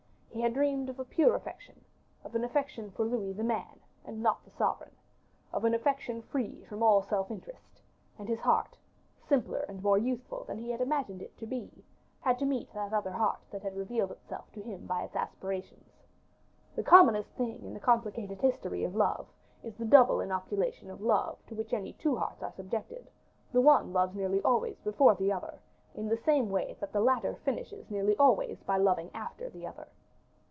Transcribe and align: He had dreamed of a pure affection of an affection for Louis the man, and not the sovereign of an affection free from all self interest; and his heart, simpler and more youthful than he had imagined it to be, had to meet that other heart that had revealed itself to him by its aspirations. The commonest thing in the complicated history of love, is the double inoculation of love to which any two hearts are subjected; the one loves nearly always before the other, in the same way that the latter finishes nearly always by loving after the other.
He 0.33 0.39
had 0.43 0.53
dreamed 0.53 0.89
of 0.89 0.97
a 0.97 1.03
pure 1.05 1.35
affection 1.35 1.83
of 2.23 2.33
an 2.35 2.43
affection 2.45 2.89
for 2.91 3.03
Louis 3.03 3.33
the 3.33 3.43
man, 3.43 3.81
and 4.05 4.23
not 4.23 4.43
the 4.45 4.49
sovereign 4.49 4.95
of 5.51 5.65
an 5.65 5.73
affection 5.73 6.21
free 6.21 6.63
from 6.65 6.81
all 6.81 7.03
self 7.03 7.29
interest; 7.29 7.81
and 8.17 8.27
his 8.29 8.39
heart, 8.39 8.77
simpler 9.27 9.59
and 9.67 9.83
more 9.83 9.97
youthful 9.97 10.45
than 10.45 10.57
he 10.57 10.71
had 10.71 10.79
imagined 10.79 11.21
it 11.21 11.37
to 11.37 11.45
be, 11.45 11.83
had 12.21 12.39
to 12.39 12.45
meet 12.45 12.71
that 12.73 12.93
other 12.93 13.11
heart 13.11 13.41
that 13.51 13.61
had 13.61 13.75
revealed 13.75 14.09
itself 14.09 14.49
to 14.53 14.61
him 14.61 14.87
by 14.87 15.03
its 15.03 15.15
aspirations. 15.17 16.01
The 16.77 16.81
commonest 16.83 17.29
thing 17.31 17.63
in 17.65 17.73
the 17.73 17.79
complicated 17.81 18.39
history 18.39 18.83
of 18.85 18.95
love, 18.95 19.27
is 19.61 19.75
the 19.75 19.85
double 19.85 20.21
inoculation 20.21 20.89
of 20.89 21.01
love 21.01 21.45
to 21.47 21.55
which 21.55 21.73
any 21.73 21.91
two 21.93 22.15
hearts 22.15 22.41
are 22.41 22.53
subjected; 22.53 23.11
the 23.51 23.61
one 23.61 23.91
loves 23.93 24.15
nearly 24.15 24.41
always 24.41 24.77
before 24.79 25.13
the 25.13 25.31
other, 25.33 25.59
in 25.93 26.07
the 26.07 26.17
same 26.17 26.49
way 26.49 26.77
that 26.79 26.93
the 26.93 27.01
latter 27.01 27.35
finishes 27.35 27.91
nearly 27.91 28.15
always 28.15 28.63
by 28.63 28.77
loving 28.77 29.11
after 29.13 29.49
the 29.49 29.67
other. 29.67 29.87